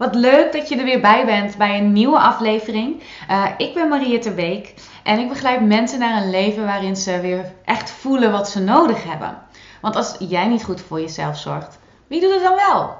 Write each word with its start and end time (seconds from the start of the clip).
Wat 0.00 0.14
leuk 0.14 0.52
dat 0.52 0.68
je 0.68 0.76
er 0.76 0.84
weer 0.84 1.00
bij 1.00 1.26
bent 1.26 1.56
bij 1.56 1.78
een 1.78 1.92
nieuwe 1.92 2.18
aflevering. 2.18 3.02
Uh, 3.30 3.46
ik 3.56 3.74
ben 3.74 3.88
Maria 3.88 4.18
Terbeek 4.18 4.74
en 5.02 5.18
ik 5.18 5.28
begeleid 5.28 5.60
mensen 5.66 5.98
naar 5.98 6.22
een 6.22 6.30
leven 6.30 6.64
waarin 6.64 6.96
ze 6.96 7.20
weer 7.20 7.52
echt 7.64 7.90
voelen 7.90 8.32
wat 8.32 8.48
ze 8.48 8.60
nodig 8.60 9.04
hebben. 9.04 9.38
Want 9.80 9.96
als 9.96 10.16
jij 10.18 10.46
niet 10.46 10.64
goed 10.64 10.80
voor 10.80 11.00
jezelf 11.00 11.38
zorgt, 11.38 11.78
wie 12.06 12.20
doet 12.20 12.32
het 12.32 12.42
dan 12.42 12.56
wel? 12.56 12.98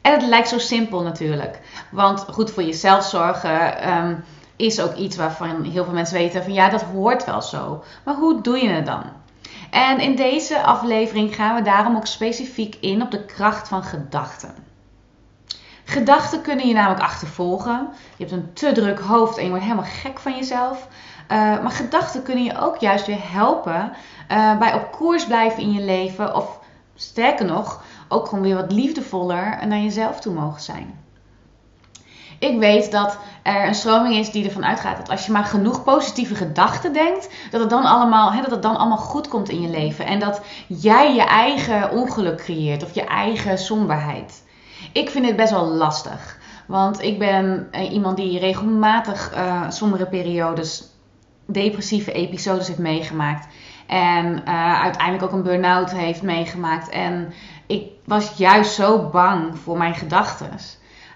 En 0.00 0.12
het 0.12 0.22
lijkt 0.22 0.48
zo 0.48 0.58
simpel 0.58 1.02
natuurlijk. 1.02 1.60
Want 1.90 2.26
goed 2.30 2.50
voor 2.50 2.62
jezelf 2.62 3.04
zorgen 3.04 3.88
um, 3.96 4.24
is 4.56 4.80
ook 4.80 4.94
iets 4.94 5.16
waarvan 5.16 5.62
heel 5.62 5.84
veel 5.84 5.94
mensen 5.94 6.16
weten 6.16 6.42
van 6.42 6.52
ja, 6.52 6.68
dat 6.68 6.82
hoort 6.82 7.24
wel 7.24 7.42
zo. 7.42 7.84
Maar 8.04 8.14
hoe 8.14 8.40
doe 8.40 8.58
je 8.58 8.68
het 8.68 8.86
dan? 8.86 9.02
En 9.70 10.00
in 10.00 10.16
deze 10.16 10.62
aflevering 10.62 11.34
gaan 11.34 11.54
we 11.54 11.62
daarom 11.62 11.96
ook 11.96 12.06
specifiek 12.06 12.76
in 12.80 13.02
op 13.02 13.10
de 13.10 13.24
kracht 13.24 13.68
van 13.68 13.82
gedachten. 13.82 14.74
Gedachten 15.88 16.42
kunnen 16.42 16.68
je 16.68 16.74
namelijk 16.74 17.00
achtervolgen. 17.00 17.88
Je 18.16 18.24
hebt 18.24 18.32
een 18.32 18.52
te 18.52 18.72
druk 18.72 18.98
hoofd 18.98 19.36
en 19.36 19.42
je 19.42 19.48
wordt 19.48 19.64
helemaal 19.64 19.84
gek 19.84 20.18
van 20.18 20.36
jezelf. 20.36 20.88
Uh, 21.32 21.38
maar 21.38 21.70
gedachten 21.70 22.22
kunnen 22.22 22.44
je 22.44 22.58
ook 22.58 22.76
juist 22.76 23.06
weer 23.06 23.32
helpen 23.32 23.92
uh, 24.32 24.58
bij 24.58 24.74
op 24.74 24.92
koers 24.92 25.26
blijven 25.26 25.62
in 25.62 25.72
je 25.72 25.80
leven. 25.80 26.34
Of 26.34 26.58
sterker 26.94 27.46
nog, 27.46 27.82
ook 28.08 28.26
gewoon 28.28 28.44
weer 28.44 28.54
wat 28.54 28.72
liefdevoller 28.72 29.66
naar 29.66 29.78
jezelf 29.78 30.20
toe 30.20 30.32
mogen 30.32 30.60
zijn. 30.60 31.04
Ik 32.38 32.58
weet 32.58 32.90
dat 32.90 33.18
er 33.42 33.66
een 33.66 33.74
stroming 33.74 34.14
is 34.14 34.30
die 34.30 34.44
ervan 34.44 34.64
uitgaat 34.64 34.96
dat 34.96 35.10
als 35.10 35.26
je 35.26 35.32
maar 35.32 35.44
genoeg 35.44 35.84
positieve 35.84 36.34
gedachten 36.34 36.92
denkt, 36.92 37.28
dat 37.50 37.60
het 37.60 37.70
dan 37.70 37.84
allemaal, 37.84 38.32
hè, 38.32 38.40
dat 38.40 38.50
het 38.50 38.62
dan 38.62 38.76
allemaal 38.76 38.98
goed 38.98 39.28
komt 39.28 39.48
in 39.48 39.60
je 39.60 39.68
leven. 39.68 40.06
En 40.06 40.18
dat 40.18 40.40
jij 40.66 41.14
je 41.14 41.24
eigen 41.24 41.90
ongeluk 41.90 42.36
creëert 42.36 42.82
of 42.82 42.94
je 42.94 43.04
eigen 43.04 43.58
somberheid. 43.58 44.44
Ik 44.92 45.10
vind 45.10 45.26
dit 45.26 45.36
best 45.36 45.50
wel 45.50 45.66
lastig. 45.66 46.38
Want 46.66 47.02
ik 47.02 47.18
ben 47.18 47.68
uh, 47.72 47.92
iemand 47.92 48.16
die 48.16 48.38
regelmatig 48.38 49.34
uh, 49.34 49.70
sombere 49.70 50.06
periodes, 50.06 50.84
depressieve 51.46 52.12
episodes 52.12 52.66
heeft 52.66 52.78
meegemaakt. 52.78 53.46
En 53.86 54.26
uh, 54.26 54.82
uiteindelijk 54.82 55.24
ook 55.24 55.32
een 55.32 55.42
burn-out 55.42 55.90
heeft 55.90 56.22
meegemaakt. 56.22 56.88
En 56.88 57.32
ik 57.66 57.90
was 58.04 58.32
juist 58.36 58.74
zo 58.74 59.08
bang 59.08 59.58
voor 59.58 59.78
mijn 59.78 59.94
gedachten. 59.94 60.50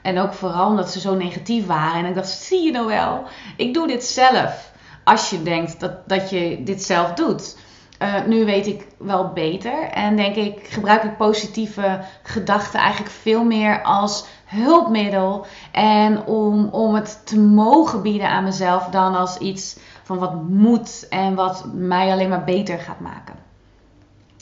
En 0.03 0.19
ook 0.19 0.33
vooral 0.33 0.67
omdat 0.67 0.91
ze 0.91 1.01
zo 1.01 1.15
negatief 1.15 1.67
waren. 1.67 2.05
En 2.05 2.07
ik 2.07 2.15
dacht, 2.15 2.29
zie 2.29 2.63
je 2.63 2.73
nou 2.73 2.87
wel, 2.87 3.25
ik 3.57 3.75
doe 3.75 3.87
dit 3.87 4.05
zelf. 4.05 4.73
Als 5.05 5.31
je 5.31 5.43
denkt 5.43 5.81
dat, 5.81 6.09
dat 6.09 6.31
je 6.31 6.63
dit 6.65 6.83
zelf 6.83 7.13
doet. 7.13 7.57
Uh, 8.03 8.25
nu 8.27 8.45
weet 8.45 8.67
ik 8.67 8.87
wel 8.99 9.33
beter 9.33 9.83
en 9.83 10.17
denk 10.17 10.37
ik, 10.37 10.67
gebruik 10.69 11.03
ik 11.03 11.17
positieve 11.17 12.01
gedachten 12.23 12.81
eigenlijk 12.81 13.11
veel 13.11 13.45
meer 13.45 13.83
als 13.83 14.27
hulpmiddel 14.45 15.47
en 15.73 16.25
om, 16.25 16.69
om 16.69 16.95
het 16.95 17.27
te 17.27 17.39
mogen 17.39 18.03
bieden 18.03 18.29
aan 18.29 18.45
mezelf 18.45 18.87
dan 18.87 19.15
als 19.15 19.39
iets 19.39 19.79
van 20.03 20.19
wat 20.19 20.43
moet 20.49 21.07
en 21.09 21.35
wat 21.35 21.65
mij 21.73 22.13
alleen 22.13 22.29
maar 22.29 22.45
beter 22.45 22.79
gaat 22.79 23.01
maken. 23.01 23.35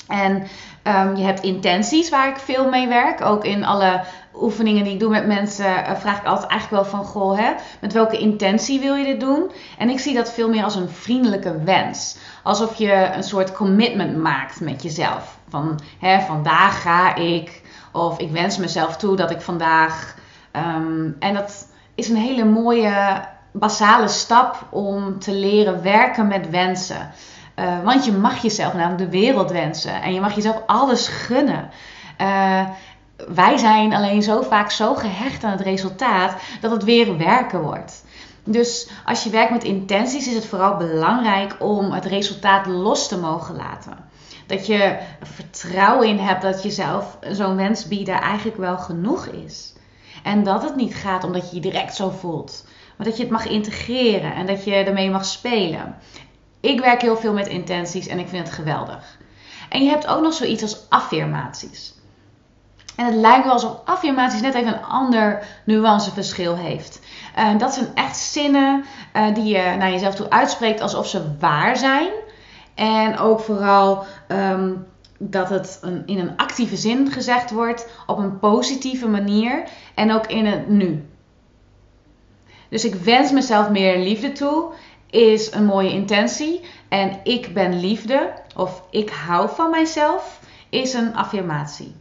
En 0.08 0.46
um, 0.82 1.16
je 1.16 1.24
hebt 1.24 1.42
intenties 1.42 2.08
waar 2.08 2.28
ik 2.28 2.36
veel 2.36 2.68
mee 2.68 2.88
werk. 2.88 3.20
Ook 3.20 3.44
in 3.44 3.64
alle 3.64 4.00
oefeningen 4.40 4.84
die 4.84 4.92
ik 4.92 5.00
doe 5.00 5.10
met 5.10 5.26
mensen 5.26 5.66
uh, 5.66 5.94
vraag 5.94 6.18
ik 6.18 6.26
altijd 6.26 6.50
eigenlijk 6.50 6.82
wel 6.82 7.00
van 7.00 7.04
goh, 7.10 7.38
hè, 7.38 7.52
met 7.80 7.92
welke 7.92 8.18
intentie 8.18 8.80
wil 8.80 8.94
je 8.94 9.04
dit 9.04 9.20
doen? 9.20 9.50
En 9.78 9.88
ik 9.88 9.98
zie 9.98 10.14
dat 10.14 10.32
veel 10.32 10.48
meer 10.48 10.64
als 10.64 10.74
een 10.74 10.88
vriendelijke 10.88 11.62
wens. 11.62 12.16
Alsof 12.42 12.74
je 12.74 13.10
een 13.14 13.22
soort 13.22 13.52
commitment 13.52 14.16
maakt 14.16 14.60
met 14.60 14.82
jezelf. 14.82 15.38
Van 15.48 15.80
hè, 15.98 16.20
vandaag 16.20 16.82
ga 16.82 17.14
ik, 17.14 17.62
of 17.92 18.18
ik 18.18 18.30
wens 18.30 18.58
mezelf 18.58 18.96
toe 18.96 19.16
dat 19.16 19.30
ik 19.30 19.40
vandaag. 19.40 20.16
Um, 20.52 21.16
en 21.18 21.34
dat 21.34 21.66
is 21.94 22.08
een 22.08 22.16
hele 22.16 22.44
mooie 22.44 23.24
basale 23.52 24.08
stap 24.08 24.66
om 24.70 25.18
te 25.18 25.32
leren 25.32 25.82
werken 25.82 26.26
met 26.26 26.50
wensen. 26.50 27.10
Uh, 27.56 27.84
want 27.84 28.04
je 28.04 28.12
mag 28.12 28.42
jezelf 28.42 28.74
namelijk 28.74 28.98
de 28.98 29.18
wereld 29.18 29.50
wensen 29.50 30.02
en 30.02 30.14
je 30.14 30.20
mag 30.20 30.34
jezelf 30.34 30.62
alles 30.66 31.08
gunnen. 31.08 31.70
Uh, 32.20 32.68
wij 33.26 33.56
zijn 33.56 33.94
alleen 33.94 34.22
zo 34.22 34.42
vaak 34.42 34.70
zo 34.70 34.94
gehecht 34.94 35.44
aan 35.44 35.50
het 35.50 35.60
resultaat 35.60 36.36
dat 36.60 36.70
het 36.70 36.84
weer 36.84 37.16
werken 37.16 37.62
wordt. 37.62 38.04
Dus 38.44 38.88
als 39.04 39.24
je 39.24 39.30
werkt 39.30 39.50
met 39.50 39.64
intenties 39.64 40.26
is 40.26 40.34
het 40.34 40.46
vooral 40.46 40.76
belangrijk 40.76 41.56
om 41.58 41.92
het 41.92 42.04
resultaat 42.04 42.66
los 42.66 43.08
te 43.08 43.18
mogen 43.18 43.56
laten. 43.56 43.96
Dat 44.46 44.66
je 44.66 44.98
vertrouwen 45.22 46.08
in 46.08 46.18
hebt 46.18 46.42
dat 46.42 46.62
jezelf 46.62 47.18
zo'n 47.20 47.56
wens 47.56 47.88
bieden 47.88 48.20
eigenlijk 48.20 48.56
wel 48.56 48.78
genoeg 48.78 49.26
is. 49.26 49.72
En 50.22 50.42
dat 50.42 50.62
het 50.62 50.76
niet 50.76 50.94
gaat 50.94 51.24
omdat 51.24 51.50
je 51.50 51.56
je 51.56 51.62
direct 51.62 51.94
zo 51.94 52.10
voelt. 52.10 52.64
Maar 52.96 53.06
dat 53.06 53.16
je 53.16 53.22
het 53.22 53.32
mag 53.32 53.46
integreren 53.46 54.34
en 54.34 54.46
dat 54.46 54.64
je 54.64 54.74
ermee 54.74 55.10
mag 55.10 55.24
spelen. 55.24 55.96
Ik 56.60 56.80
werk 56.80 57.00
heel 57.00 57.16
veel 57.16 57.32
met 57.32 57.46
intenties 57.46 58.06
en 58.06 58.18
ik 58.18 58.28
vind 58.28 58.46
het 58.46 58.54
geweldig. 58.54 59.18
En 59.68 59.82
je 59.82 59.90
hebt 59.90 60.06
ook 60.06 60.22
nog 60.22 60.32
zoiets 60.32 60.62
als 60.62 60.86
affirmaties. 60.88 61.94
En 62.98 63.04
het 63.04 63.14
lijkt 63.14 63.44
wel 63.44 63.52
alsof 63.52 63.80
affirmaties 63.84 64.40
net 64.40 64.54
even 64.54 64.72
een 64.72 64.84
ander 64.84 65.46
nuanceverschil 65.64 66.56
heeft. 66.56 67.00
Uh, 67.38 67.58
dat 67.58 67.74
zijn 67.74 67.86
echt 67.94 68.16
zinnen 68.16 68.84
uh, 69.16 69.34
die 69.34 69.44
je 69.44 69.76
naar 69.78 69.90
jezelf 69.90 70.14
toe 70.14 70.30
uitspreekt 70.30 70.80
alsof 70.80 71.08
ze 71.08 71.36
waar 71.38 71.76
zijn. 71.76 72.08
En 72.74 73.18
ook 73.18 73.40
vooral 73.40 74.04
um, 74.28 74.86
dat 75.18 75.48
het 75.48 75.78
een, 75.82 76.02
in 76.06 76.18
een 76.18 76.36
actieve 76.36 76.76
zin 76.76 77.10
gezegd 77.10 77.50
wordt, 77.50 77.88
op 78.06 78.18
een 78.18 78.38
positieve 78.38 79.08
manier 79.08 79.68
en 79.94 80.12
ook 80.12 80.26
in 80.26 80.46
het 80.46 80.68
nu. 80.68 81.08
Dus 82.68 82.84
ik 82.84 82.94
wens 82.94 83.32
mezelf 83.32 83.70
meer 83.70 83.98
liefde 83.98 84.32
toe, 84.32 84.72
is 85.10 85.52
een 85.52 85.64
mooie 85.64 85.90
intentie. 85.90 86.60
En 86.88 87.20
ik 87.22 87.54
ben 87.54 87.80
liefde 87.80 88.32
of 88.56 88.82
ik 88.90 89.10
hou 89.10 89.48
van 89.54 89.70
mijzelf 89.70 90.40
is 90.68 90.94
een 90.94 91.14
affirmatie 91.14 91.94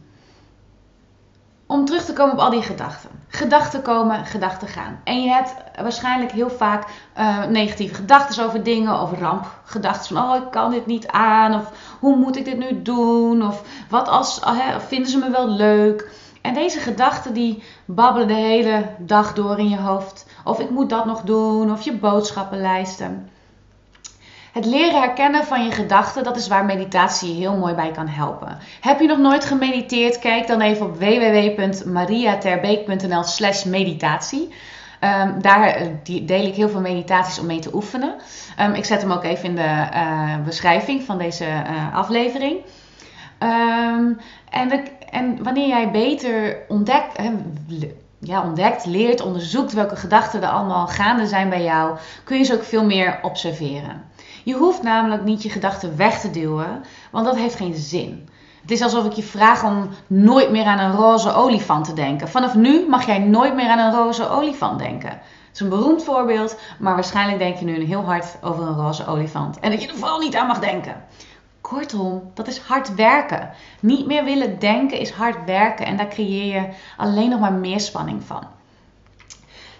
om 1.68 1.84
terug 1.84 2.04
te 2.04 2.12
komen 2.12 2.32
op 2.32 2.40
al 2.40 2.50
die 2.50 2.62
gedachten. 2.62 3.10
Gedachten 3.28 3.82
komen, 3.82 4.26
gedachten 4.26 4.68
gaan. 4.68 5.00
En 5.04 5.22
je 5.22 5.28
hebt 5.28 5.54
waarschijnlijk 5.82 6.32
heel 6.32 6.50
vaak 6.50 6.88
uh, 7.18 7.44
negatieve 7.44 7.94
gedachten 7.94 8.44
over 8.44 8.62
dingen, 8.62 8.98
over 8.98 9.18
rampgedachten. 9.18 10.16
Van, 10.16 10.30
oh, 10.30 10.36
ik 10.36 10.50
kan 10.50 10.70
dit 10.70 10.86
niet 10.86 11.06
aan. 11.06 11.54
Of 11.54 11.96
hoe 12.00 12.16
moet 12.16 12.36
ik 12.36 12.44
dit 12.44 12.58
nu 12.58 12.82
doen? 12.82 13.46
Of 13.46 13.62
wat 13.88 14.08
als, 14.08 14.40
uh, 14.40 14.78
vinden 14.78 15.10
ze 15.10 15.18
me 15.18 15.30
wel 15.30 15.48
leuk? 15.48 16.10
En 16.42 16.54
deze 16.54 16.78
gedachten 16.78 17.34
die 17.34 17.62
babbelen 17.84 18.28
de 18.28 18.34
hele 18.34 18.84
dag 18.98 19.34
door 19.34 19.58
in 19.58 19.68
je 19.68 19.78
hoofd. 19.78 20.26
Of 20.44 20.60
ik 20.60 20.70
moet 20.70 20.90
dat 20.90 21.04
nog 21.04 21.22
doen. 21.22 21.72
Of 21.72 21.82
je 21.82 21.96
boodschappenlijsten. 21.96 23.30
Het 24.52 24.64
leren 24.64 25.00
herkennen 25.00 25.44
van 25.44 25.64
je 25.64 25.70
gedachten, 25.70 26.24
dat 26.24 26.36
is 26.36 26.48
waar 26.48 26.64
meditatie 26.64 27.34
heel 27.34 27.56
mooi 27.56 27.74
bij 27.74 27.90
kan 27.90 28.08
helpen. 28.08 28.58
Heb 28.80 29.00
je 29.00 29.06
nog 29.06 29.18
nooit 29.18 29.44
gemediteerd? 29.44 30.18
Kijk 30.18 30.46
dan 30.46 30.60
even 30.60 30.86
op 30.86 30.98
www.mariaterbeek.nl 30.98 33.22
slash 33.22 33.64
meditatie. 33.64 34.48
Um, 35.00 35.42
daar 35.42 35.62
eh, 35.62 35.86
deel 36.02 36.46
ik 36.46 36.54
heel 36.54 36.68
veel 36.68 36.80
meditaties 36.80 37.38
om 37.38 37.46
mee 37.46 37.58
te 37.58 37.74
oefenen. 37.74 38.14
Um, 38.60 38.74
ik 38.74 38.84
zet 38.84 39.00
hem 39.00 39.12
ook 39.12 39.24
even 39.24 39.44
in 39.44 39.54
de 39.54 39.88
uh, 39.94 40.36
beschrijving 40.44 41.02
van 41.02 41.18
deze 41.18 41.44
uh, 41.44 41.94
aflevering. 41.94 42.56
Um, 43.42 44.18
en, 44.50 44.84
en, 45.10 45.42
wanneer 45.42 45.68
jij 45.68 45.90
beter 45.90 46.58
ontdekt, 46.68 47.20
ja, 48.20 48.42
ontdekt, 48.42 48.84
leert, 48.84 49.20
onderzoekt 49.20 49.72
welke 49.72 49.96
gedachten 49.96 50.42
er 50.42 50.48
allemaal 50.48 50.86
gaande 50.86 51.26
zijn 51.26 51.48
bij 51.48 51.62
jou, 51.62 51.98
kun 52.24 52.38
je 52.38 52.44
ze 52.44 52.54
ook 52.54 52.64
veel 52.64 52.84
meer 52.84 53.18
observeren. 53.22 54.04
Je 54.48 54.54
hoeft 54.54 54.82
namelijk 54.82 55.24
niet 55.24 55.42
je 55.42 55.50
gedachten 55.50 55.96
weg 55.96 56.20
te 56.20 56.30
duwen, 56.30 56.84
want 57.10 57.24
dat 57.24 57.36
heeft 57.36 57.54
geen 57.54 57.74
zin. 57.74 58.28
Het 58.60 58.70
is 58.70 58.82
alsof 58.82 59.04
ik 59.04 59.12
je 59.12 59.22
vraag 59.22 59.64
om 59.64 59.88
nooit 60.06 60.50
meer 60.50 60.64
aan 60.64 60.78
een 60.78 60.96
roze 60.96 61.32
olifant 61.32 61.84
te 61.84 61.92
denken. 61.92 62.28
Vanaf 62.28 62.54
nu 62.54 62.88
mag 62.88 63.06
jij 63.06 63.18
nooit 63.18 63.54
meer 63.54 63.68
aan 63.68 63.78
een 63.78 63.92
roze 63.92 64.28
olifant 64.28 64.78
denken. 64.78 65.10
Het 65.10 65.20
is 65.52 65.60
een 65.60 65.68
beroemd 65.68 66.04
voorbeeld, 66.04 66.58
maar 66.78 66.94
waarschijnlijk 66.94 67.38
denk 67.38 67.56
je 67.56 67.64
nu 67.64 67.84
heel 67.84 68.04
hard 68.04 68.38
over 68.42 68.62
een 68.62 68.74
roze 68.74 69.06
olifant. 69.06 69.60
En 69.60 69.70
dat 69.70 69.82
je 69.82 69.88
er 69.88 69.96
vooral 69.96 70.18
niet 70.18 70.36
aan 70.36 70.46
mag 70.46 70.58
denken. 70.58 71.04
Kortom, 71.60 72.30
dat 72.34 72.46
is 72.46 72.58
hard 72.58 72.94
werken. 72.94 73.50
Niet 73.80 74.06
meer 74.06 74.24
willen 74.24 74.58
denken 74.58 74.98
is 74.98 75.10
hard 75.10 75.44
werken 75.44 75.86
en 75.86 75.96
daar 75.96 76.08
creëer 76.08 76.54
je 76.54 76.68
alleen 76.96 77.30
nog 77.30 77.40
maar 77.40 77.52
meer 77.52 77.80
spanning 77.80 78.22
van. 78.24 78.42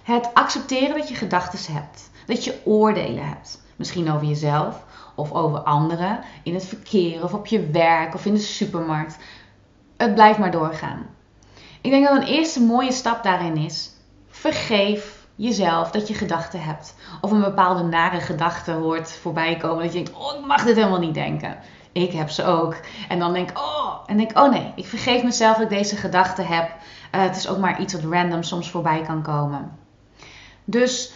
Het 0.03 0.31
accepteren 0.35 0.99
dat 0.99 1.09
je 1.09 1.15
gedachten 1.15 1.75
hebt, 1.75 2.11
dat 2.27 2.45
je 2.45 2.61
oordelen 2.65 3.29
hebt. 3.29 3.67
Misschien 3.79 4.13
over 4.13 4.27
jezelf 4.27 4.85
of 5.15 5.33
over 5.33 5.59
anderen, 5.59 6.21
in 6.43 6.55
het 6.55 6.65
verkeer 6.65 7.23
of 7.23 7.35
op 7.35 7.47
je 7.47 7.67
werk 7.67 8.15
of 8.15 8.25
in 8.27 8.35
de 8.35 8.41
supermarkt. 8.41 9.19
Het 9.97 10.15
blijft 10.15 10.39
maar 10.39 10.51
doorgaan. 10.51 11.07
Ik 11.81 11.91
denk 11.91 12.07
dat 12.07 12.17
een 12.17 12.29
eerste 12.29 12.63
mooie 12.63 12.93
stap 12.93 13.23
daarin 13.23 13.57
is: 13.57 13.91
vergeef 14.29 15.27
jezelf 15.35 15.91
dat 15.91 16.09
je 16.09 16.15
gedachten 16.15 16.63
hebt. 16.63 16.95
Of 17.21 17.31
een 17.31 17.41
bepaalde 17.41 17.83
nare 17.83 18.21
gedachte 18.21 18.73
hoort 18.73 19.13
voorbij 19.13 19.57
komen 19.57 19.83
dat 19.85 19.93
je 19.93 20.03
denkt: 20.03 20.19
Oh, 20.19 20.39
ik 20.39 20.47
mag 20.47 20.65
dit 20.65 20.77
helemaal 20.77 20.99
niet 20.99 21.15
denken. 21.15 21.59
Ik 21.93 22.13
heb 22.13 22.31
ze 22.31 22.45
ook. 22.45 22.77
En 23.09 23.19
dan 23.19 23.33
denk 23.33 23.51
ik: 23.51 23.59
Oh, 23.59 23.95
En 24.07 24.17
denk, 24.17 24.39
oh 24.39 24.51
nee, 24.51 24.73
ik 24.75 24.87
vergeef 24.87 25.23
mezelf 25.23 25.57
dat 25.57 25.71
ik 25.71 25.79
deze 25.79 25.97
gedachte 25.97 26.43
heb. 26.43 26.69
Uh, 27.15 27.21
het 27.21 27.37
is 27.37 27.49
ook 27.49 27.59
maar 27.59 27.81
iets 27.81 27.93
wat 27.93 28.13
random 28.13 28.43
soms 28.43 28.71
voorbij 28.71 29.03
kan 29.03 29.23
komen. 29.23 29.79
Dus 30.65 31.13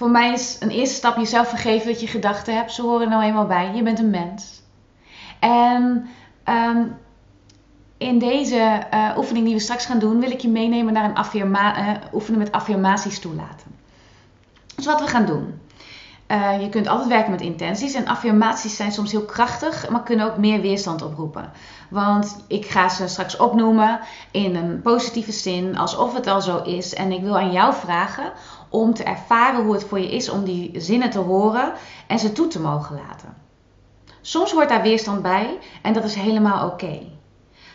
voor 0.00 0.10
mij 0.10 0.32
is 0.32 0.56
een 0.60 0.70
eerste 0.70 0.94
stap 0.94 1.16
jezelf 1.16 1.48
vergeven 1.48 1.86
dat 1.86 2.00
je 2.00 2.06
gedachten 2.06 2.54
hebt. 2.54 2.72
Ze 2.72 2.82
horen 2.82 3.08
nou 3.08 3.22
eenmaal 3.22 3.46
bij. 3.46 3.74
Je 3.74 3.82
bent 3.82 3.98
een 3.98 4.10
mens. 4.10 4.62
En 5.40 6.08
um, 6.48 6.96
in 7.98 8.18
deze 8.18 8.86
uh, 8.94 9.10
oefening 9.16 9.44
die 9.44 9.54
we 9.54 9.60
straks 9.60 9.86
gaan 9.86 9.98
doen, 9.98 10.20
wil 10.20 10.30
ik 10.30 10.40
je 10.40 10.48
meenemen 10.48 10.92
naar 10.92 11.04
een 11.04 11.42
uh, 11.42 11.90
oefenen 12.12 12.38
met 12.38 12.52
affirmaties 12.52 13.18
toelaten. 13.18 13.66
Dus 14.76 14.86
wat 14.86 15.00
we 15.00 15.06
gaan 15.06 15.26
doen. 15.26 15.60
Uh, 16.28 16.60
je 16.60 16.68
kunt 16.68 16.88
altijd 16.88 17.08
werken 17.08 17.30
met 17.30 17.40
intenties 17.40 17.94
en 17.94 18.06
affirmaties 18.06 18.76
zijn 18.76 18.92
soms 18.92 19.12
heel 19.12 19.24
krachtig, 19.24 19.88
maar 19.88 20.02
kunnen 20.02 20.26
ook 20.26 20.36
meer 20.36 20.60
weerstand 20.60 21.02
oproepen. 21.02 21.52
Want 21.90 22.44
ik 22.48 22.66
ga 22.66 22.88
ze 22.88 23.08
straks 23.08 23.36
opnoemen 23.36 24.00
in 24.30 24.56
een 24.56 24.82
positieve 24.82 25.32
zin, 25.32 25.78
alsof 25.78 26.14
het 26.14 26.26
al 26.26 26.40
zo 26.40 26.62
is. 26.62 26.94
En 26.94 27.12
ik 27.12 27.22
wil 27.22 27.38
aan 27.38 27.52
jou 27.52 27.74
vragen 27.74 28.32
om 28.70 28.94
te 28.94 29.02
ervaren 29.02 29.64
hoe 29.64 29.72
het 29.72 29.84
voor 29.84 30.00
je 30.00 30.10
is 30.10 30.28
om 30.28 30.44
die 30.44 30.70
zinnen 30.74 31.10
te 31.10 31.18
horen 31.18 31.72
en 32.06 32.18
ze 32.18 32.32
toe 32.32 32.46
te 32.46 32.60
mogen 32.60 33.00
laten. 33.08 33.34
Soms 34.20 34.52
hoort 34.52 34.68
daar 34.68 34.82
weerstand 34.82 35.22
bij 35.22 35.58
en 35.82 35.92
dat 35.92 36.04
is 36.04 36.14
helemaal 36.14 36.66
oké. 36.66 36.98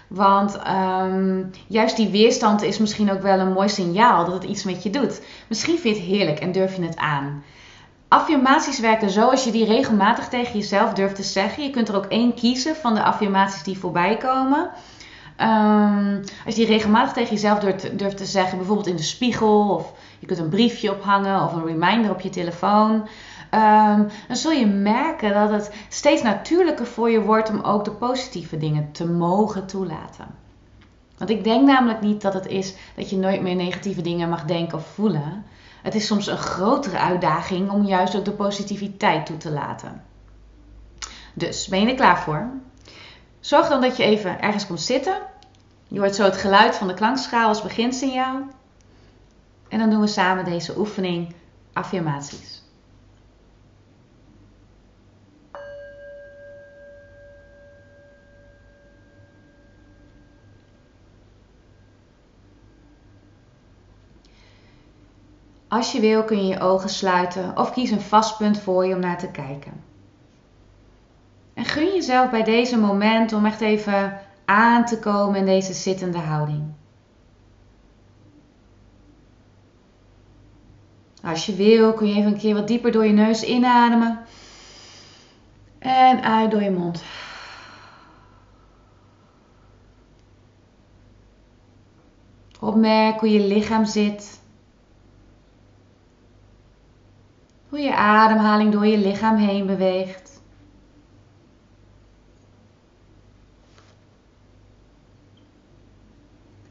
Want 0.08 0.60
um, 0.68 1.52
juist 1.68 1.96
die 1.96 2.10
weerstand 2.10 2.62
is 2.62 2.78
misschien 2.78 3.12
ook 3.12 3.22
wel 3.22 3.40
een 3.40 3.54
mooi 3.54 3.70
signaal 3.70 4.26
dat 4.26 4.34
het 4.34 4.44
iets 4.44 4.64
met 4.64 4.84
je 4.84 4.90
doet. 4.90 5.22
Misschien 5.48 5.80
vind 5.80 5.96
je 5.96 6.02
het 6.02 6.12
heerlijk 6.12 6.40
en 6.40 6.52
durf 6.52 6.76
je 6.76 6.82
het 6.82 6.98
aan. 6.98 7.44
Affirmaties 8.08 8.80
werken 8.80 9.10
zo 9.10 9.30
als 9.30 9.44
je 9.44 9.52
die 9.52 9.66
regelmatig 9.66 10.28
tegen 10.28 10.60
jezelf 10.60 10.94
durft 10.94 11.16
te 11.16 11.24
zeggen. 11.24 11.64
Je 11.64 11.70
kunt 11.70 11.88
er 11.88 11.96
ook 11.96 12.06
één 12.06 12.34
kiezen 12.34 12.76
van 12.76 12.94
de 12.94 13.04
affirmaties 13.04 13.64
die 13.64 13.78
voorbij 13.78 14.18
komen. 14.18 14.70
Um, 15.42 16.22
als 16.46 16.56
je 16.56 16.66
die 16.66 16.76
regelmatig 16.76 17.14
tegen 17.14 17.34
jezelf 17.34 17.60
durft, 17.60 18.00
durft, 18.00 18.18
te 18.18 18.26
zeggen, 18.26 18.58
bijvoorbeeld 18.58 18.88
in 18.88 18.96
de 18.96 19.04
spiegel, 19.04 19.70
of 19.70 19.94
je 20.20 20.26
kunt 20.26 20.40
een 20.40 20.50
briefje 20.50 20.92
ophangen 20.92 21.44
of 21.44 21.54
een 21.54 21.66
reminder 21.66 22.12
op 22.12 22.20
je 22.20 22.30
telefoon. 22.30 22.94
Um, 23.52 24.08
dan 24.28 24.36
zul 24.36 24.52
je 24.52 24.66
merken 24.66 25.34
dat 25.34 25.50
het 25.50 25.72
steeds 25.90 26.22
natuurlijker 26.22 26.86
voor 26.86 27.10
je 27.10 27.22
wordt 27.22 27.50
om 27.50 27.62
ook 27.62 27.86
de 27.86 27.92
positieve 27.92 28.58
dingen 28.58 28.92
te 28.92 29.08
mogen 29.08 29.66
toelaten. 29.66 30.26
Want 31.18 31.30
ik 31.30 31.44
denk 31.44 31.68
namelijk 31.68 32.02
niet 32.02 32.22
dat 32.22 32.34
het 32.34 32.48
is 32.48 32.76
dat 32.96 33.10
je 33.10 33.18
nooit 33.18 33.42
meer 33.42 33.56
negatieve 33.56 34.02
dingen 34.02 34.30
mag 34.30 34.44
denken 34.44 34.78
of 34.78 34.88
voelen. 34.88 35.46
Het 35.82 35.96
is 35.96 36.08
soms 36.08 36.28
een 36.28 36.38
grotere 36.38 36.98
uitdaging 36.98 37.70
om 37.70 37.86
juist 37.86 38.16
ook 38.16 38.26
de 38.26 38.32
positiviteit 38.32 39.26
toe 39.26 39.38
te 39.38 39.52
laten. 39.52 40.04
Dus 41.34 41.68
ben 41.68 41.80
je 41.80 41.88
er 41.88 41.96
klaar 41.96 42.20
voor? 42.20 42.50
Zorg 43.40 43.68
dan 43.68 43.82
dat 43.82 43.98
je 43.98 44.04
even 44.04 44.42
ergens 44.42 44.68
komt 44.68 44.82
zitten. 44.82 45.18
Je 45.88 46.00
hoort 46.00 46.16
zo 46.16 46.24
het 46.24 46.38
geluid 46.38 46.76
van 46.76 46.88
de 46.88 46.94
klankschaal 46.94 47.48
als 47.48 47.62
beginsignaal. 47.62 48.42
En 49.68 49.80
dan 49.80 49.90
doen 49.90 50.02
we 50.02 50.08
samen 50.08 50.46
deze 50.46 50.80
oefening 50.80 51.34
affirmaties. 51.74 52.64
Als 65.68 65.92
je 65.92 66.00
wil 66.00 66.24
kun 66.24 66.38
je 66.38 66.54
je 66.54 66.60
ogen 66.60 66.90
sluiten 66.90 67.58
of 67.58 67.72
kies 67.72 67.90
een 67.90 68.02
vast 68.02 68.38
punt 68.38 68.60
voor 68.60 68.86
je 68.86 68.94
om 68.94 69.00
naar 69.00 69.18
te 69.18 69.32
kijken. 69.32 69.84
En 71.54 71.66
gun 71.66 71.94
jezelf 71.94 72.30
bij 72.30 72.44
deze 72.44 72.78
moment 72.78 73.34
om 73.34 73.46
echt 73.46 73.62
even 73.62 74.20
aan 74.46 74.86
te 74.86 75.00
komen 75.00 75.40
in 75.40 75.46
deze 75.46 75.74
zittende 75.74 76.18
houding. 76.18 76.64
Als 81.26 81.46
je 81.46 81.56
wil 81.56 81.94
kun 81.94 82.08
je 82.08 82.16
even 82.16 82.32
een 82.32 82.38
keer 82.38 82.54
wat 82.54 82.68
dieper 82.68 82.92
door 82.92 83.06
je 83.06 83.12
neus 83.12 83.44
inademen 83.44 84.26
en 85.80 86.22
uit 86.22 86.52
door 86.52 86.62
je 86.62 86.72
mond. 86.72 87.04
Opmerk 92.60 93.20
hoe 93.20 93.32
je 93.32 93.48
lichaam 93.48 93.86
zit. 93.86 94.42
Hoe 97.70 97.80
je 97.80 97.96
ademhaling 97.96 98.72
door 98.72 98.86
je 98.86 98.98
lichaam 98.98 99.36
heen 99.36 99.66
beweegt. 99.66 100.42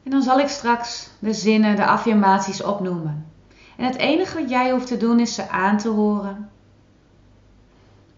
En 0.03 0.11
dan 0.11 0.21
zal 0.21 0.39
ik 0.39 0.47
straks 0.47 1.09
de 1.19 1.33
zinnen, 1.33 1.75
de 1.75 1.85
affirmaties 1.85 2.63
opnoemen. 2.63 3.34
En 3.77 3.85
het 3.85 3.95
enige 3.95 4.39
wat 4.39 4.49
jij 4.49 4.71
hoeft 4.71 4.87
te 4.87 4.97
doen 4.97 5.19
is 5.19 5.33
ze 5.33 5.49
aan 5.49 5.77
te 5.77 5.89
horen 5.89 6.49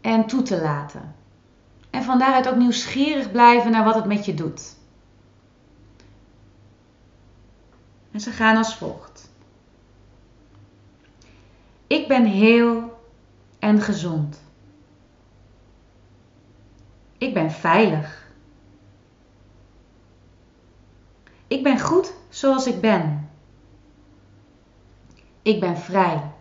en 0.02 0.28
toe 0.28 0.42
te 0.42 0.62
laten. 0.62 1.16
En 1.90 2.04
van 2.04 2.20
daaruit 2.20 2.48
ook 2.50 2.56
nieuwsgierig 2.56 3.32
blijven 3.32 3.72
naar 3.72 3.84
wat 3.84 3.96
het 3.96 4.06
met 4.06 4.26
je 4.26 4.34
doet. 4.34 4.76
En 8.12 8.20
ze 8.20 8.32
gaan 8.32 8.58
als 8.58 8.76
volgt. 8.76 9.32
Ik 11.88 12.08
ben 12.08 12.26
heel 12.26 13.00
en 13.60 13.82
gezond. 13.82 14.42
Ik 17.18 17.34
ben 17.34 17.52
veilig. 17.52 18.28
Ik 21.48 21.64
ben 21.64 21.80
goed 21.80 22.14
zoals 22.30 22.68
ik 22.68 22.82
ben. 22.82 23.17
Ik 25.48 25.60
ben 25.60 25.78
vrij. 25.78 26.32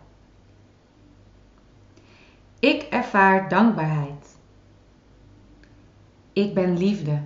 Ik 2.59 2.81
ervaar 2.81 3.49
dankbaarheid. 3.49 4.37
Ik 6.33 6.53
ben 6.53 6.77
liefde. 6.77 7.21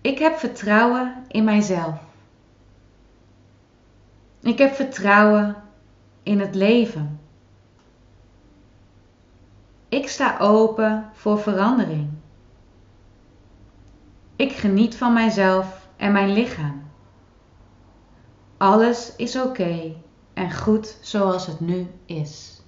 Ik 0.00 0.18
heb 0.18 0.38
vertrouwen 0.38 1.24
in 1.28 1.44
mijzelf. 1.44 2.00
Ik 4.40 4.58
heb 4.58 4.74
vertrouwen 4.74 5.56
in 6.22 6.40
het 6.40 6.54
leven. 6.54 7.20
Ik 9.88 10.08
sta 10.08 10.38
open 10.38 11.10
voor 11.12 11.38
verandering. 11.38 12.10
Ik 14.36 14.52
geniet 14.52 14.96
van 14.96 15.12
mijzelf 15.12 15.88
en 15.96 16.12
mijn 16.12 16.32
lichaam. 16.32 16.87
Alles 18.58 19.16
is 19.16 19.36
oké 19.36 19.94
en 20.34 20.52
goed 20.52 20.98
zoals 21.00 21.46
het 21.46 21.60
nu 21.60 21.86
is. 22.04 22.62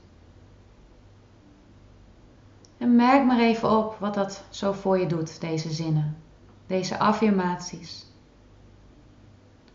En 2.78 2.96
merk 2.96 3.24
maar 3.24 3.38
even 3.38 3.70
op 3.70 3.96
wat 3.98 4.14
dat 4.14 4.44
zo 4.50 4.72
voor 4.72 4.98
je 4.98 5.06
doet, 5.06 5.40
deze 5.40 5.72
zinnen, 5.72 6.16
deze 6.66 6.98
affirmaties. 6.98 8.06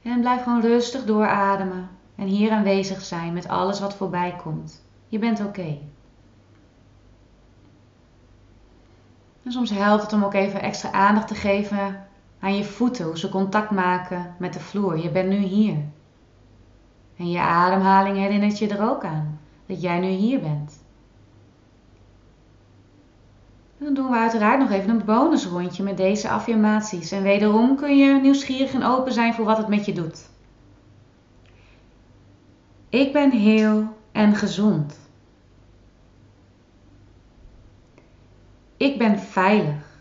En 0.01 0.19
blijf 0.19 0.43
gewoon 0.43 0.61
rustig 0.61 1.05
doorademen 1.05 1.89
en 2.15 2.27
hier 2.27 2.51
aanwezig 2.51 3.01
zijn 3.01 3.33
met 3.33 3.47
alles 3.47 3.79
wat 3.79 3.95
voorbij 3.95 4.35
komt. 4.43 4.83
Je 5.07 5.19
bent 5.19 5.39
oké. 5.39 5.77
En 9.43 9.51
soms 9.51 9.69
helpt 9.69 10.03
het 10.03 10.13
om 10.13 10.23
ook 10.23 10.33
even 10.33 10.61
extra 10.61 10.91
aandacht 10.91 11.27
te 11.27 11.35
geven 11.35 12.07
aan 12.39 12.55
je 12.55 12.63
voeten, 12.63 13.05
hoe 13.05 13.17
ze 13.17 13.29
contact 13.29 13.71
maken 13.71 14.35
met 14.39 14.53
de 14.53 14.59
vloer. 14.59 14.97
Je 14.97 15.11
bent 15.11 15.29
nu 15.29 15.37
hier. 15.37 15.77
En 17.17 17.29
je 17.29 17.39
ademhaling 17.39 18.17
herinnert 18.17 18.59
je 18.59 18.67
er 18.67 18.89
ook 18.89 19.03
aan 19.03 19.39
dat 19.65 19.81
jij 19.81 19.99
nu 19.99 20.07
hier 20.07 20.39
bent. 20.39 20.83
En 23.77 23.85
dan 23.85 23.93
doen 23.93 24.11
we 24.11 24.17
uiteraard 24.17 24.59
nog 24.59 24.71
even 24.71 24.89
een 24.89 25.05
bonusrondje 25.05 25.83
met 25.83 25.97
deze 25.97 26.29
affirmaties. 26.29 27.11
En 27.11 27.23
wederom 27.23 27.75
kun 27.75 27.97
je 27.97 28.21
nieuwsgierig 28.21 28.73
en 28.73 28.83
open 28.83 29.13
zijn 29.13 29.33
voor 29.33 29.45
wat 29.45 29.57
het 29.57 29.67
met 29.67 29.85
je 29.85 29.93
doet. 29.93 30.29
Ik 32.89 33.13
ben 33.13 33.31
heel 33.31 33.95
en 34.11 34.35
gezond. 34.35 34.99
Ik 38.77 38.97
ben 38.97 39.19
veilig. 39.19 39.99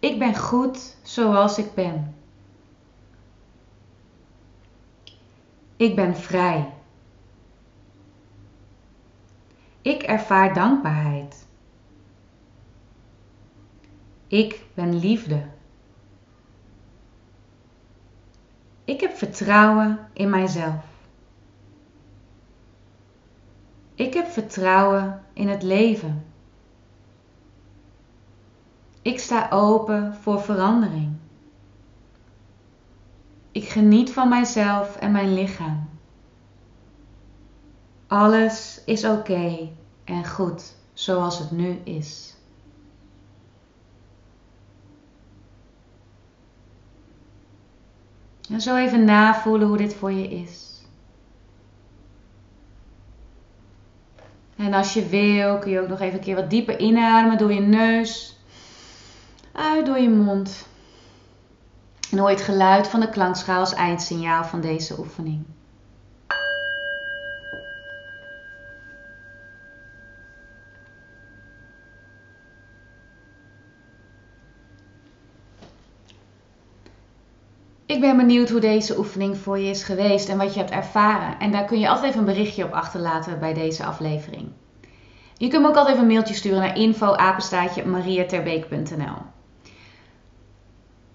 Ik 0.00 0.18
ben 0.18 0.36
goed 0.36 0.96
zoals 1.02 1.58
ik 1.58 1.74
ben. 1.74 2.17
Ik 5.78 5.96
ben 5.96 6.16
vrij. 6.16 6.72
Ik 9.82 10.02
ervaar 10.02 10.54
dankbaarheid. 10.54 11.46
Ik 14.26 14.64
ben 14.74 14.98
liefde. 14.98 15.46
Ik 18.84 19.00
heb 19.00 19.16
vertrouwen 19.16 20.08
in 20.12 20.30
mijzelf. 20.30 20.84
Ik 23.94 24.14
heb 24.14 24.26
vertrouwen 24.26 25.22
in 25.32 25.48
het 25.48 25.62
leven. 25.62 26.26
Ik 29.02 29.18
sta 29.18 29.48
open 29.50 30.14
voor 30.14 30.40
verandering. 30.40 31.17
Ik 33.68 33.74
geniet 33.74 34.12
van 34.12 34.28
mijzelf 34.28 34.96
en 34.96 35.12
mijn 35.12 35.34
lichaam. 35.34 35.88
Alles 38.06 38.82
is 38.84 39.04
oké 39.04 39.68
en 40.04 40.26
goed 40.26 40.74
zoals 40.92 41.38
het 41.38 41.50
nu 41.50 41.80
is. 41.84 42.36
En 48.50 48.60
zo 48.60 48.76
even 48.76 49.04
navoelen 49.04 49.68
hoe 49.68 49.76
dit 49.76 49.94
voor 49.94 50.12
je 50.12 50.28
is. 50.28 50.82
En 54.56 54.74
als 54.74 54.94
je 54.94 55.06
wil, 55.06 55.58
kun 55.58 55.70
je 55.70 55.80
ook 55.80 55.88
nog 55.88 56.00
even 56.00 56.18
een 56.18 56.24
keer 56.24 56.36
wat 56.36 56.50
dieper 56.50 56.78
inademen 56.78 57.38
door 57.38 57.52
je 57.52 57.60
neus, 57.60 58.40
uit 59.52 59.86
door 59.86 59.98
je 59.98 60.10
mond. 60.10 60.67
En 62.10 62.18
hoor 62.18 62.28
het 62.30 62.40
geluid 62.40 62.88
van 62.88 63.00
de 63.00 63.08
klankschaal 63.08 63.60
als 63.60 63.74
eindsignaal 63.74 64.44
van 64.44 64.60
deze 64.60 64.98
oefening. 64.98 65.44
Ik 77.86 78.00
ben 78.00 78.16
benieuwd 78.16 78.50
hoe 78.50 78.60
deze 78.60 78.98
oefening 78.98 79.36
voor 79.36 79.58
je 79.58 79.70
is 79.70 79.82
geweest 79.82 80.28
en 80.28 80.38
wat 80.38 80.54
je 80.54 80.58
hebt 80.58 80.70
ervaren. 80.70 81.38
En 81.38 81.52
daar 81.52 81.64
kun 81.64 81.78
je 81.78 81.88
altijd 81.88 82.08
even 82.08 82.18
een 82.18 82.34
berichtje 82.34 82.64
op 82.64 82.72
achterlaten 82.72 83.38
bij 83.38 83.54
deze 83.54 83.84
aflevering. 83.84 84.48
Je 85.36 85.48
kunt 85.48 85.62
me 85.62 85.68
ook 85.68 85.76
altijd 85.76 85.94
even 85.94 86.08
een 86.08 86.12
mailtje 86.12 86.34
sturen 86.34 86.58
naar 86.60 86.76
info 86.76 87.14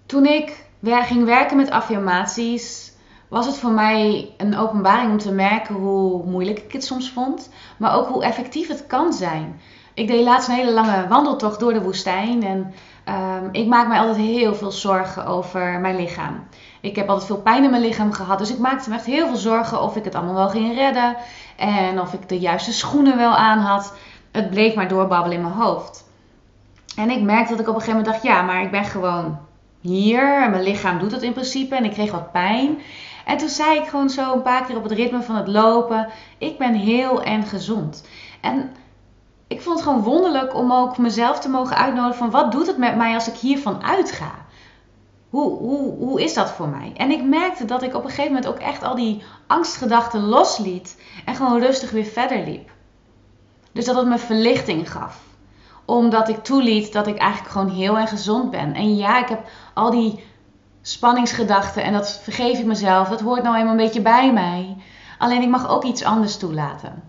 Toen 0.06 0.26
ik 0.26 0.64
ging 0.84 1.24
werken 1.24 1.56
met 1.56 1.70
affirmaties, 1.70 2.92
was 3.28 3.46
het 3.46 3.58
voor 3.58 3.70
mij 3.70 4.30
een 4.36 4.56
openbaring 4.56 5.10
om 5.10 5.18
te 5.18 5.32
merken 5.32 5.74
hoe 5.74 6.24
moeilijk 6.26 6.58
ik 6.58 6.72
het 6.72 6.84
soms 6.84 7.10
vond, 7.10 7.50
maar 7.76 7.96
ook 7.96 8.08
hoe 8.08 8.24
effectief 8.24 8.68
het 8.68 8.86
kan 8.86 9.12
zijn. 9.12 9.60
Ik 9.94 10.08
deed 10.08 10.24
laatst 10.24 10.48
een 10.48 10.54
hele 10.54 10.72
lange 10.72 11.08
wandeltocht 11.08 11.60
door 11.60 11.72
de 11.72 11.82
woestijn 11.82 12.42
en 12.42 12.74
um, 13.08 13.48
ik 13.52 13.66
maak 13.66 13.88
mij 13.88 13.98
altijd 13.98 14.16
heel 14.16 14.54
veel 14.54 14.70
zorgen 14.70 15.26
over 15.26 15.80
mijn 15.80 15.96
lichaam. 15.96 16.46
Ik 16.80 16.96
heb 16.96 17.08
altijd 17.08 17.26
veel 17.26 17.40
pijn 17.40 17.64
in 17.64 17.70
mijn 17.70 17.82
lichaam 17.82 18.12
gehad, 18.12 18.38
dus 18.38 18.50
ik 18.50 18.58
maakte 18.58 18.88
me 18.88 18.96
echt 18.96 19.04
heel 19.04 19.26
veel 19.26 19.36
zorgen 19.36 19.82
of 19.82 19.96
ik 19.96 20.04
het 20.04 20.14
allemaal 20.14 20.34
wel 20.34 20.48
ging 20.48 20.74
redden 20.74 21.16
en 21.56 22.00
of 22.00 22.12
ik 22.12 22.28
de 22.28 22.38
juiste 22.38 22.72
schoenen 22.72 23.16
wel 23.16 23.36
aan 23.36 23.58
had. 23.58 23.94
Het 24.32 24.50
bleef 24.50 24.74
maar 24.74 24.88
doorbabbelen 24.88 25.36
in 25.36 25.42
mijn 25.42 25.54
hoofd. 25.54 26.04
En 26.96 27.10
ik 27.10 27.22
merkte 27.22 27.50
dat 27.50 27.60
ik 27.60 27.68
op 27.68 27.74
een 27.74 27.80
gegeven 27.80 28.00
moment 28.00 28.22
dacht, 28.22 28.34
ja, 28.34 28.42
maar 28.42 28.62
ik 28.62 28.70
ben 28.70 28.84
gewoon 28.84 29.38
hier 29.84 30.42
en 30.42 30.50
mijn 30.50 30.62
lichaam 30.62 30.98
doet 30.98 31.12
het 31.12 31.22
in 31.22 31.32
principe 31.32 31.74
en 31.74 31.84
ik 31.84 31.92
kreeg 31.92 32.10
wat 32.10 32.32
pijn. 32.32 32.78
En 33.24 33.36
toen 33.36 33.48
zei 33.48 33.78
ik 33.78 33.86
gewoon 33.86 34.10
zo 34.10 34.32
een 34.32 34.42
paar 34.42 34.64
keer 34.64 34.76
op 34.76 34.82
het 34.82 34.92
ritme 34.92 35.22
van 35.22 35.36
het 35.36 35.48
lopen, 35.48 36.08
ik 36.38 36.58
ben 36.58 36.74
heel 36.74 37.22
en 37.22 37.44
gezond. 37.44 38.06
En 38.40 38.70
ik 39.46 39.60
vond 39.62 39.78
het 39.78 39.88
gewoon 39.88 40.02
wonderlijk 40.02 40.54
om 40.54 40.72
ook 40.72 40.98
mezelf 40.98 41.40
te 41.40 41.48
mogen 41.48 41.76
uitnodigen 41.76 42.18
van 42.18 42.30
wat 42.30 42.52
doet 42.52 42.66
het 42.66 42.78
met 42.78 42.96
mij 42.96 43.14
als 43.14 43.28
ik 43.28 43.34
hiervan 43.34 43.82
uitga? 43.82 44.32
Hoe, 45.30 45.58
hoe, 45.58 45.94
hoe 45.96 46.22
is 46.22 46.34
dat 46.34 46.50
voor 46.50 46.68
mij? 46.68 46.92
En 46.96 47.10
ik 47.10 47.24
merkte 47.24 47.64
dat 47.64 47.82
ik 47.82 47.94
op 47.94 48.04
een 48.04 48.10
gegeven 48.10 48.32
moment 48.32 48.46
ook 48.46 48.58
echt 48.58 48.82
al 48.82 48.94
die 48.94 49.22
angstgedachten 49.46 50.20
losliet 50.20 51.00
en 51.24 51.34
gewoon 51.34 51.60
rustig 51.60 51.90
weer 51.90 52.04
verder 52.04 52.44
liep. 52.44 52.70
Dus 53.72 53.84
dat 53.84 53.96
het 53.96 54.06
me 54.06 54.18
verlichting 54.18 54.90
gaf. 54.90 55.33
Omdat 55.84 56.28
ik 56.28 56.44
toeliet 56.44 56.92
dat 56.92 57.06
ik 57.06 57.18
eigenlijk 57.18 57.52
gewoon 57.52 57.68
heel 57.68 57.98
en 57.98 58.06
gezond 58.06 58.50
ben. 58.50 58.74
En 58.74 58.96
ja, 58.96 59.18
ik 59.18 59.28
heb 59.28 59.46
al 59.74 59.90
die 59.90 60.24
spanningsgedachten 60.82 61.82
en 61.82 61.92
dat 61.92 62.20
vergeef 62.22 62.58
ik 62.58 62.64
mezelf. 62.64 63.08
Dat 63.08 63.20
hoort 63.20 63.42
nou 63.42 63.56
eenmaal 63.56 63.70
een 63.70 63.76
beetje 63.76 64.02
bij 64.02 64.32
mij. 64.32 64.76
Alleen 65.18 65.42
ik 65.42 65.48
mag 65.48 65.68
ook 65.68 65.84
iets 65.84 66.04
anders 66.04 66.36
toelaten. 66.36 67.02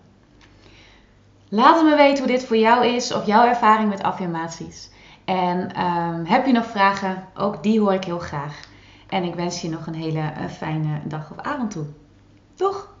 Laat 1.48 1.82
me 1.82 1.96
weten 1.96 2.24
hoe 2.24 2.32
dit 2.32 2.46
voor 2.46 2.56
jou 2.56 2.86
is 2.86 3.12
of 3.12 3.26
jouw 3.26 3.46
ervaring 3.46 3.88
met 3.88 4.02
affirmaties. 4.02 4.90
En 5.24 5.74
ehm, 5.74 6.24
heb 6.24 6.46
je 6.46 6.52
nog 6.52 6.66
vragen? 6.66 7.24
Ook 7.34 7.62
die 7.62 7.80
hoor 7.80 7.92
ik 7.94 8.04
heel 8.04 8.18
graag. 8.18 8.60
En 9.08 9.22
ik 9.22 9.34
wens 9.34 9.60
je 9.60 9.68
nog 9.68 9.86
een 9.86 9.94
hele 9.94 10.18
uh, 10.18 10.48
fijne 10.48 11.00
dag 11.04 11.30
of 11.30 11.44
avond 11.44 11.70
toe. 11.70 11.86
Doeg! 12.56 12.95